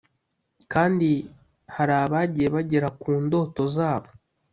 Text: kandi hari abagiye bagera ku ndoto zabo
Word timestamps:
kandi 0.73 1.09
hari 1.75 1.93
abagiye 2.03 2.47
bagera 2.55 2.87
ku 3.01 3.09
ndoto 3.23 3.63
zabo 3.75 4.09